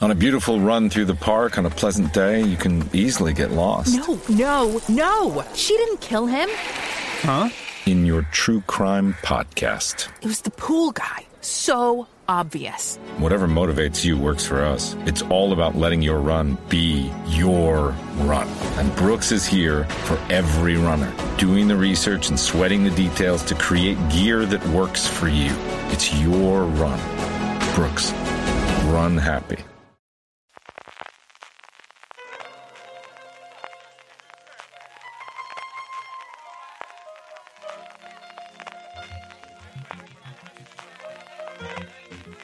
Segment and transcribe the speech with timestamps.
[0.00, 3.52] On a beautiful run through the park on a pleasant day, you can easily get
[3.52, 3.96] lost.
[3.96, 5.44] No, no, no!
[5.54, 6.48] She didn't kill him.
[7.22, 7.48] Huh?
[7.86, 10.08] In your true crime podcast.
[10.20, 11.24] It was the pool guy.
[11.42, 12.96] So obvious.
[13.18, 14.96] Whatever motivates you works for us.
[15.06, 18.48] It's all about letting your run be your run.
[18.78, 23.54] And Brooks is here for every runner, doing the research and sweating the details to
[23.54, 25.52] create gear that works for you.
[25.92, 26.98] It's your run.
[27.76, 28.10] Brooks,
[28.90, 29.58] run happy.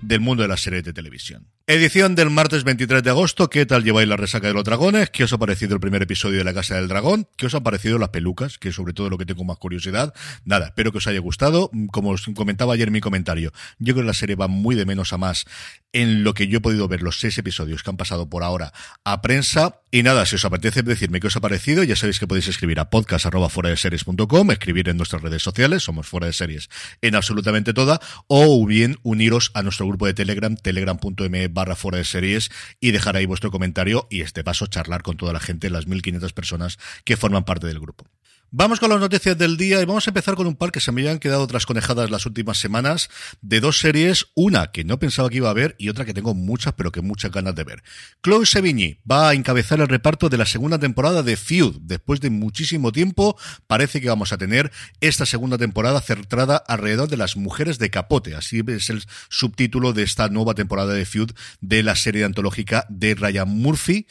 [0.00, 1.48] del mundo de las series de televisión.
[1.66, 3.50] Edición del martes 23 de agosto.
[3.50, 5.10] ¿Qué tal lleváis la resaca de los dragones?
[5.10, 7.28] ¿Qué os ha parecido el primer episodio de La Casa del Dragón?
[7.36, 8.56] ¿Qué os han parecido las pelucas?
[8.56, 10.14] Que es sobre todo lo que tengo más curiosidad.
[10.44, 11.70] Nada, espero que os haya gustado.
[11.92, 14.86] Como os comentaba ayer en mi comentario, yo creo que la serie va muy de
[14.86, 15.44] menos a más
[15.92, 18.72] en lo que yo he podido ver los seis episodios que han pasado por ahora
[19.04, 19.82] a prensa.
[19.90, 22.78] Y nada, si os apetece decirme qué os ha parecido, ya sabéis que podéis escribir
[22.78, 26.68] a podcast de series.com, escribir en nuestras redes sociales, somos fuera de series
[27.00, 32.04] en absolutamente toda, o bien uniros a nuestro grupo de Telegram, telegram.me barra fuera de
[32.04, 32.50] series
[32.80, 36.32] y dejar ahí vuestro comentario y este paso charlar con toda la gente, las 1500
[36.32, 38.04] personas que forman parte del grupo.
[38.50, 40.90] Vamos con las noticias del día y vamos a empezar con un par que se
[40.90, 43.10] me habían quedado trasconejadas las últimas semanas
[43.42, 46.32] de dos series, una que no pensaba que iba a ver y otra que tengo
[46.32, 47.82] muchas pero que muchas ganas de ver.
[48.22, 51.76] Chloe Sevigny va a encabezar el reparto de la segunda temporada de Feud.
[51.82, 57.18] Después de muchísimo tiempo parece que vamos a tener esta segunda temporada centrada alrededor de
[57.18, 58.34] las mujeres de capote.
[58.34, 63.14] Así es el subtítulo de esta nueva temporada de Feud de la serie antológica de
[63.14, 64.06] Ryan Murphy.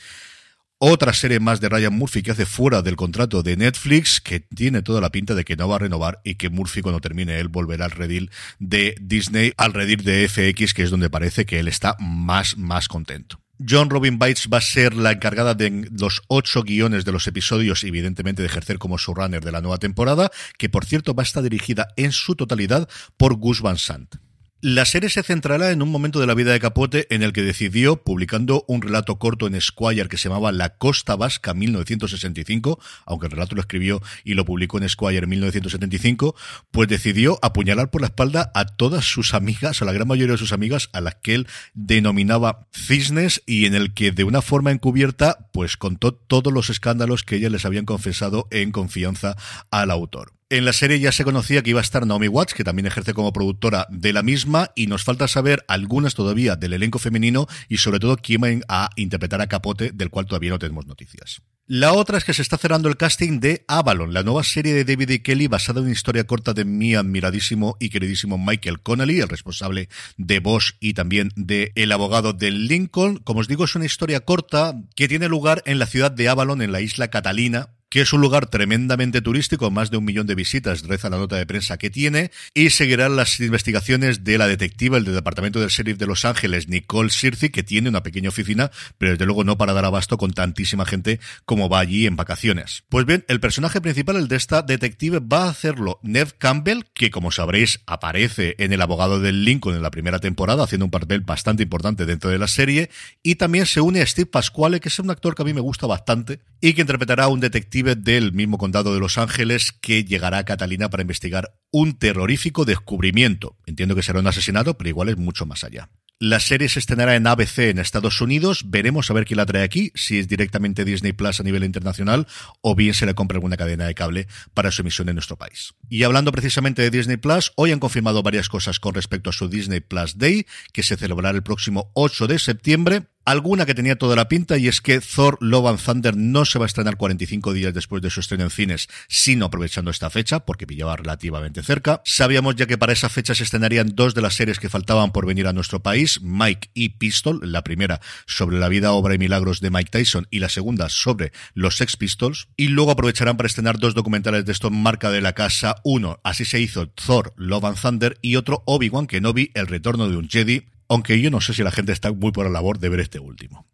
[0.79, 4.83] Otra serie más de Ryan Murphy que hace fuera del contrato de Netflix, que tiene
[4.83, 7.47] toda la pinta de que no va a renovar y que Murphy cuando termine él
[7.47, 8.29] volverá al redil
[8.59, 12.88] de Disney, al redil de FX, que es donde parece que él está más, más
[12.88, 13.39] contento.
[13.67, 17.83] John Robin Bites va a ser la encargada de los ocho guiones de los episodios
[17.83, 21.41] evidentemente de ejercer como showrunner de la nueva temporada, que por cierto va a estar
[21.41, 24.17] dirigida en su totalidad por Gus Van Sant.
[24.59, 27.44] La serie se centrará en un momento de la vida de Capote en el que
[27.44, 33.28] decidió, publicando un relato corto en Squire que se llamaba La Costa Vasca 1965, aunque
[33.28, 36.35] el relato lo escribió y lo publicó en Squire en 1975,
[36.72, 40.40] pues decidió apuñalar por la espalda a todas sus amigas, a la gran mayoría de
[40.40, 44.72] sus amigas, a las que él denominaba cisnes y en el que de una forma
[44.72, 49.35] encubierta, pues contó todos los escándalos que ellas les habían confesado en confianza
[49.69, 50.37] al autor.
[50.50, 53.13] En la serie ya se conocía que iba a estar Naomi Watts, que también ejerce
[53.13, 57.80] como productora de la misma, y nos falta saber algunas todavía del elenco femenino y
[57.80, 61.41] sobre todo quién va a interpretar a Capote, del cual todavía no tenemos noticias.
[61.66, 64.86] La otra es que se está cerrando el casting de Avalon, la nueva serie de
[64.86, 69.19] David y Kelly basada en una historia corta de mi admiradísimo y queridísimo Michael Connelly,
[69.19, 73.18] el responsable de Bosch y también de El abogado de Lincoln.
[73.18, 76.62] Como os digo, es una historia corta que tiene lugar en la ciudad de Avalon,
[76.62, 80.36] en la isla Catalina, que es un lugar tremendamente turístico, más de un millón de
[80.36, 84.98] visitas, reza la nota de prensa que tiene, y seguirán las investigaciones de la detectiva,
[84.98, 88.72] el del Departamento del Sheriff de Los Ángeles, Nicole Sirci, que tiene una pequeña oficina,
[88.98, 92.84] pero desde luego no para dar abasto con tantísima gente como va allí en vacaciones.
[92.90, 97.09] Pues bien, el personaje principal, el de esta detective, va a hacerlo Ned Campbell, que
[97.09, 101.22] como sabréis aparece en El abogado del Lincoln en la primera temporada, haciendo un papel
[101.22, 102.90] bastante importante dentro de la serie,
[103.24, 105.62] y también se une a Steve Pasquale, que es un actor que a mí me
[105.62, 110.03] gusta bastante, y que interpretará a un detective del mismo condado de Los Ángeles que
[110.03, 113.57] llegará a Catalina para investigar un terrorífico descubrimiento.
[113.65, 115.89] Entiendo que será un asesinato, pero igual es mucho más allá.
[116.19, 118.63] La serie se estrenará en ABC en Estados Unidos.
[118.71, 122.25] Veremos a ver quién la trae aquí, si es directamente Disney Plus a nivel internacional
[122.62, 125.75] o bien se le compra alguna cadena de cable para su emisión en nuestro país.
[125.89, 129.47] Y hablando precisamente de Disney Plus, hoy han confirmado varias cosas con respecto a su
[129.47, 134.15] Disney Plus Day, que se celebrará el próximo 8 de septiembre Alguna que tenía toda
[134.15, 137.51] la pinta y es que Thor Love and Thunder no se va a estrenar 45
[137.51, 142.01] días después de su estreno en cines, sino aprovechando esta fecha, porque pillaba relativamente cerca.
[142.06, 145.25] Sabíamos ya que para esa fecha se estrenarían dos de las series que faltaban por
[145.25, 149.59] venir a nuestro país, Mike y Pistol, la primera sobre la vida, obra y milagros
[149.59, 152.47] de Mike Tyson y la segunda sobre los Sex Pistols.
[152.56, 155.75] Y luego aprovecharán para estrenar dos documentales de esto marca de la casa.
[155.83, 160.15] Uno, así se hizo Thor Love and Thunder y otro Obi-Wan Kenobi, El retorno de
[160.15, 162.89] un Jedi, aunque yo no sé si la gente está muy por la labor de
[162.89, 163.66] ver este último.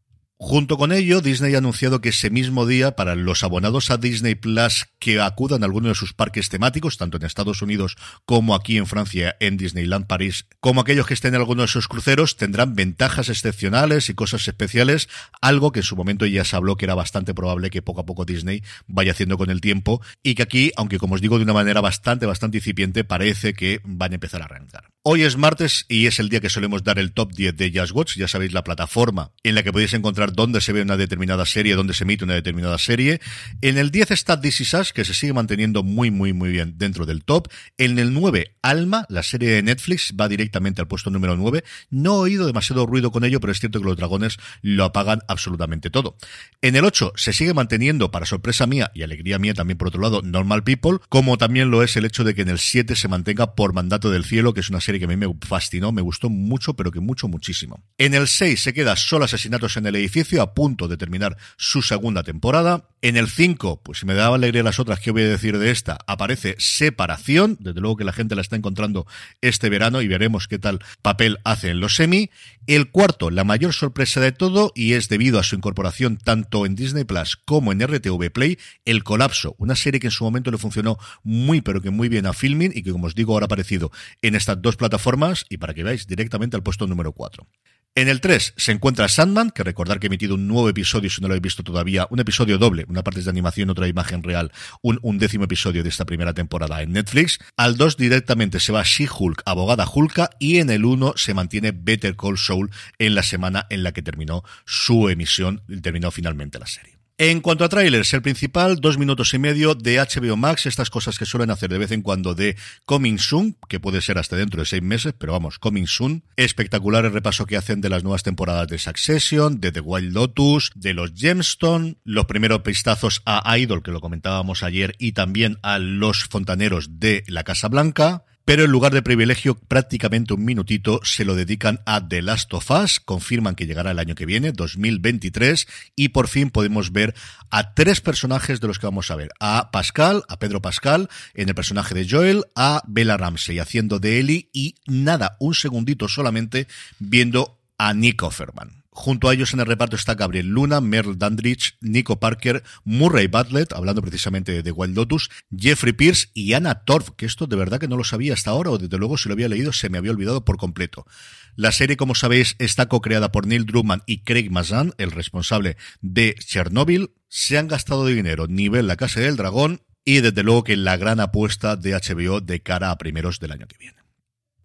[0.45, 4.36] Junto con ello, Disney ha anunciado que ese mismo día, para los abonados a Disney
[4.36, 7.95] Plus que acudan a alguno de sus parques temáticos, tanto en Estados Unidos
[8.25, 11.88] como aquí en Francia, en Disneyland París, como aquellos que estén en alguno de sus
[11.88, 15.07] cruceros, tendrán ventajas excepcionales y cosas especiales,
[15.39, 18.06] algo que en su momento ya se habló que era bastante probable que poco a
[18.06, 21.45] poco Disney vaya haciendo con el tiempo, y que aquí, aunque como os digo de
[21.45, 24.93] una manera bastante, bastante incipiente, parece que van a empezar a arrancar.
[25.05, 27.91] Hoy es martes y es el día que solemos dar el top 10 de Just
[27.91, 31.45] Watch, ya sabéis la plataforma en la que podéis encontrar dónde se ve una determinada
[31.45, 33.19] serie, dónde se emite una determinada serie.
[33.59, 36.75] En el 10 está This Is Us, que se sigue manteniendo muy, muy, muy bien
[36.77, 37.50] dentro del top.
[37.77, 41.65] En el 9, Alma, la serie de Netflix, va directamente al puesto número 9.
[41.89, 45.19] No he oído demasiado ruido con ello, pero es cierto que los dragones lo apagan
[45.27, 46.15] absolutamente todo.
[46.61, 50.01] En el 8 se sigue manteniendo, para sorpresa mía y alegría mía también por otro
[50.01, 53.09] lado, Normal People, como también lo es el hecho de que en el 7 se
[53.09, 56.01] mantenga por mandato del cielo, que es una serie que a mí me fascinó, me
[56.01, 57.84] gustó mucho, pero que mucho, muchísimo.
[57.98, 61.81] En el 6 se queda solo asesinatos en el edificio, a punto de terminar su
[61.81, 62.90] segunda temporada.
[63.01, 65.72] En el 5, pues si me daba alegría las otras, ¿qué voy a decir de
[65.72, 65.98] esta?
[66.07, 69.07] Aparece Separación, desde luego que la gente la está encontrando
[69.42, 72.30] este verano y veremos qué tal papel hace en los semi.
[72.68, 76.75] El cuarto, la mayor sorpresa de todo, y es debido a su incorporación tanto en
[76.75, 80.57] Disney Plus como en RTV Play, El Colapso, una serie que en su momento le
[80.57, 83.48] funcionó muy pero que muy bien a Filming y que como os digo ahora ha
[83.48, 83.92] aparecido
[84.22, 87.47] en estas dos plataformas y para que veáis directamente al puesto número 4.
[87.95, 91.21] En el 3 se encuentra Sandman, que recordar que he emitido un nuevo episodio, si
[91.21, 94.24] no lo habéis visto todavía, un episodio doble, una parte es de animación, otra imagen
[94.24, 94.51] real,
[94.81, 97.39] un, un décimo episodio de esta primera temporada en Netflix.
[97.56, 102.15] Al 2 directamente se va She-Hulk, abogada Hulka, y en el 1 se mantiene Better
[102.18, 107.02] Call Saul en la semana en la que terminó su emisión, terminó finalmente la serie.
[107.19, 111.19] En cuanto a trailers, el principal, dos minutos y medio de HBO Max, estas cosas
[111.19, 114.62] que suelen hacer de vez en cuando de Coming Soon, que puede ser hasta dentro
[114.62, 116.24] de seis meses, pero vamos, Coming Soon.
[116.38, 120.71] Espectacular el repaso que hacen de las nuevas temporadas de Succession, de The Wild Lotus,
[120.74, 125.77] de los Gemstone, los primeros pistazos a Idol, que lo comentábamos ayer, y también a
[125.77, 131.25] los fontaneros de la Casa Blanca pero en lugar de privilegio, prácticamente un minutito se
[131.25, 135.68] lo dedican a The Last of Us, confirman que llegará el año que viene, 2023,
[135.95, 137.16] y por fin podemos ver
[137.50, 141.50] a tres personajes de los que vamos a ver, a Pascal, a Pedro Pascal, en
[141.50, 146.68] el personaje de Joel, a Bella Ramsey haciendo de Ellie, y nada, un segundito solamente
[147.00, 148.82] viendo a Nick Offerman.
[148.95, 153.74] Junto a ellos en el reparto está Gabriel Luna, Merle Dandridge, Nico Parker, Murray Bartlett,
[153.74, 157.88] hablando precisamente de Wild Lotus, Jeffrey Pierce y Anna Torf, que esto de verdad que
[157.88, 160.12] no lo sabía hasta ahora, o desde luego si lo había leído se me había
[160.12, 161.07] olvidado por completo.
[161.56, 166.36] La serie, como sabéis, está co-creada por Neil Druckmann y Craig Mazan, el responsable de
[166.40, 167.12] Chernobyl.
[167.30, 171.19] Se han gastado dinero nivel La Casa del Dragón y desde luego que la gran
[171.19, 174.02] apuesta de HBO de cara a primeros del año que viene.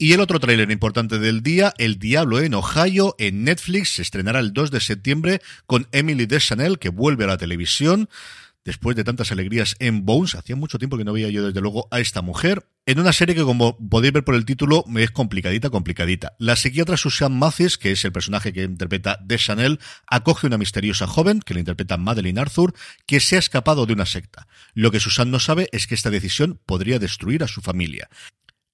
[0.00, 4.38] Y el otro tráiler importante del día, El Diablo en Ohio, en Netflix, se estrenará
[4.38, 8.08] el 2 de septiembre con Emily Deschanel, que vuelve a la televisión
[8.64, 10.36] después de tantas alegrías en Bones.
[10.36, 12.64] Hacía mucho tiempo que no veía yo, desde luego, a esta mujer.
[12.86, 16.36] En una serie que, como podéis ver por el título, es complicadita, complicadita.
[16.38, 21.40] La psiquiatra Susan Mathis, que es el personaje que interpreta Deschanel, acoge una misteriosa joven,
[21.40, 22.72] que la interpreta Madeline Arthur,
[23.04, 24.46] que se ha escapado de una secta.
[24.74, 28.08] Lo que Susan no sabe es que esta decisión podría destruir a su familia.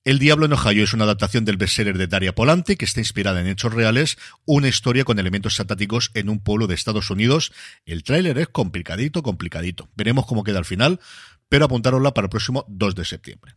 [0.04, 3.40] El Diablo en Ohio es una adaptación del bestseller de Daria Polante que está inspirada
[3.40, 7.52] en hechos reales, una historia con elementos satáticos en un pueblo de Estados Unidos.
[7.86, 9.88] El tráiler es complicadito, complicadito.
[9.96, 11.00] Veremos cómo queda al final,
[11.48, 13.56] pero apuntárosla para el próximo 2 de septiembre.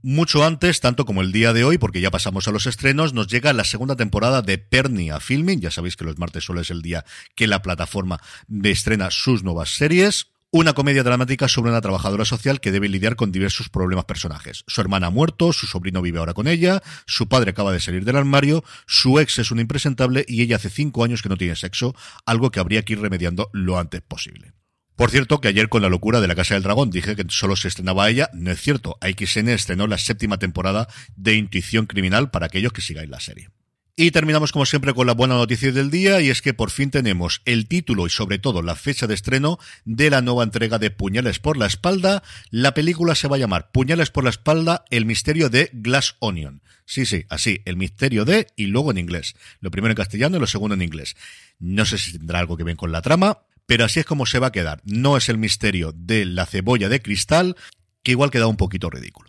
[0.00, 3.26] Mucho antes, tanto como el día de hoy, porque ya pasamos a los estrenos, nos
[3.26, 5.60] llega la segunda temporada de Pernia Filming.
[5.60, 7.04] Ya sabéis que los martes solo es el día
[7.34, 8.18] que la plataforma
[8.62, 10.28] estrena sus nuevas series.
[10.50, 14.64] Una comedia dramática sobre una trabajadora social que debe lidiar con diversos problemas personajes.
[14.66, 18.06] Su hermana ha muerto, su sobrino vive ahora con ella, su padre acaba de salir
[18.06, 21.54] del armario, su ex es un impresentable y ella hace cinco años que no tiene
[21.54, 24.54] sexo, algo que habría que ir remediando lo antes posible.
[24.96, 27.54] Por cierto, que ayer con la locura de la Casa del Dragón dije que solo
[27.54, 28.30] se estrenaba ella.
[28.32, 28.96] No es cierto.
[29.02, 33.50] AXN estrenó la séptima temporada de Intuición Criminal para aquellos que sigáis la serie.
[34.00, 36.92] Y terminamos como siempre con la buena noticia del día y es que por fin
[36.92, 40.92] tenemos el título y sobre todo la fecha de estreno de la nueva entrega de
[40.92, 42.22] Puñales por la espalda.
[42.52, 46.62] La película se va a llamar Puñales por la espalda, el misterio de Glass Onion.
[46.84, 49.34] Sí, sí, así, el misterio de y luego en inglés.
[49.58, 51.16] Lo primero en castellano y lo segundo en inglés.
[51.58, 54.38] No sé si tendrá algo que ver con la trama, pero así es como se
[54.38, 54.80] va a quedar.
[54.84, 57.56] No es el misterio de la cebolla de cristal,
[58.04, 59.27] que igual queda un poquito ridículo.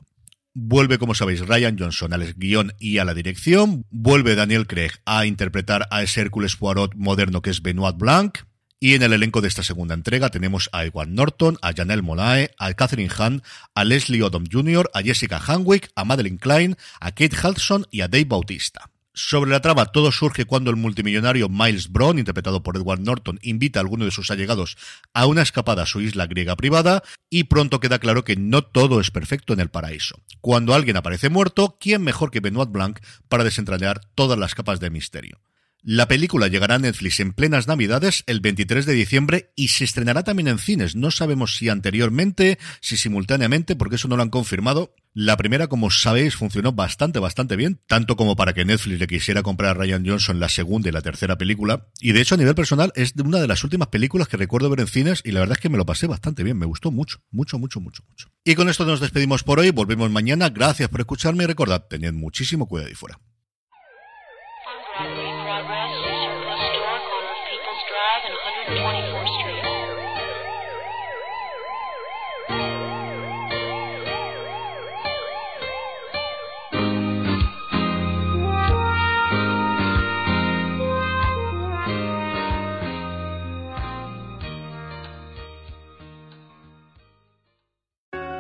[0.54, 3.86] Vuelve, como sabéis, Ryan Johnson al guion y a la dirección.
[3.92, 8.40] Vuelve Daniel Craig a interpretar a ese Hércules Poirot moderno que es Benoit Blanc.
[8.80, 12.52] Y en el elenco de esta segunda entrega tenemos a Edward Norton, a Janelle Monae,
[12.58, 13.44] a Catherine Hahn,
[13.76, 18.08] a Leslie Odom Jr., a Jessica Hanwick, a Madeleine Klein, a Kate Hudson y a
[18.08, 18.90] Dave Bautista.
[19.22, 23.80] Sobre la trama, todo surge cuando el multimillonario Miles Brown, interpretado por Edward Norton, invita
[23.80, 24.78] a alguno de sus allegados
[25.14, 29.02] a una escapada a su isla griega privada y pronto queda claro que no todo
[29.02, 30.22] es perfecto en el paraíso.
[30.40, 34.90] Cuando alguien aparece muerto, ¿quién mejor que Benoit Blanc para desentrañar todas las capas de
[34.90, 35.42] misterio?
[35.82, 40.24] La película llegará a Netflix en plenas Navidades el 23 de diciembre y se estrenará
[40.24, 40.98] también en cines.
[40.98, 44.94] No sabemos si anteriormente, si simultáneamente, porque eso no lo han confirmado.
[45.14, 49.42] La primera, como sabéis, funcionó bastante, bastante bien, tanto como para que Netflix le quisiera
[49.42, 51.88] comprar a Ryan Johnson la segunda y la tercera película.
[52.02, 54.82] Y de hecho, a nivel personal, es una de las últimas películas que recuerdo ver
[54.82, 56.58] en cines y la verdad es que me lo pasé bastante bien.
[56.58, 58.28] Me gustó mucho, mucho, mucho, mucho, mucho.
[58.44, 59.72] Y con esto nos despedimos por hoy.
[59.72, 60.50] Volvemos mañana.
[60.50, 63.18] Gracias por escucharme y recordad, tened muchísimo cuidado y fuera.